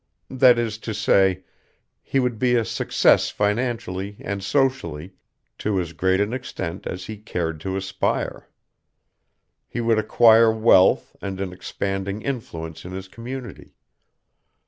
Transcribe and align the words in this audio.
That 0.31 0.57
is 0.57 0.79
to 0.79 0.95
say, 0.95 1.43
he 2.01 2.19
would 2.19 2.39
be 2.39 2.55
a 2.55 2.65
success 2.65 3.29
financially 3.29 4.17
and 4.21 4.43
socially 4.43 5.13
to 5.59 5.79
as 5.79 5.93
great 5.93 6.19
an 6.19 6.33
extent 6.33 6.87
as 6.87 7.05
he 7.05 7.17
cared 7.17 7.61
to 7.61 7.77
aspire. 7.77 8.49
He 9.67 9.79
would 9.79 9.99
acquire 9.99 10.51
wealth 10.51 11.15
and 11.21 11.39
an 11.39 11.53
expanding 11.53 12.23
influence 12.23 12.83
in 12.83 12.93
his 12.93 13.07
community. 13.07 13.75